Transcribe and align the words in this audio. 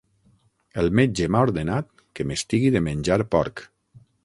El 0.83 0.89
metge 0.99 1.27
m'ha 1.35 1.43
ordenat 1.49 2.03
que 2.21 2.27
m'estigui 2.31 2.73
de 2.77 2.85
menjar 2.89 3.21
porc. 3.37 3.67